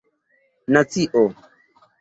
nacio 0.71 1.23